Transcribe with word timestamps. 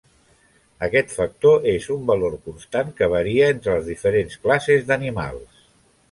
Aquest 0.85 1.11
factor 1.17 1.67
és 1.73 1.83
un 1.95 2.07
valor 2.11 2.33
constant 2.47 2.89
que 3.01 3.09
varia 3.11 3.49
entre 3.57 3.75
les 3.75 3.91
diferents 3.91 4.39
classes 4.47 4.89
d'animals. 4.89 5.61